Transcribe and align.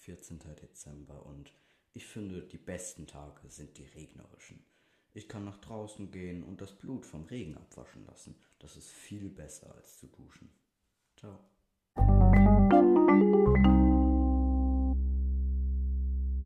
14. 0.00 0.38
Dezember 0.60 1.26
und 1.26 1.52
ich 1.92 2.06
finde, 2.06 2.42
die 2.42 2.58
besten 2.58 3.06
Tage 3.06 3.48
sind 3.50 3.76
die 3.76 3.84
regnerischen. 3.84 4.64
Ich 5.12 5.28
kann 5.28 5.44
nach 5.44 5.58
draußen 5.58 6.10
gehen 6.10 6.42
und 6.44 6.60
das 6.60 6.72
Blut 6.72 7.04
vom 7.04 7.24
Regen 7.24 7.56
abwaschen 7.56 8.06
lassen. 8.06 8.36
Das 8.60 8.76
ist 8.76 8.88
viel 8.88 9.28
besser 9.28 9.74
als 9.74 9.98
zu 9.98 10.06
duschen. 10.06 10.50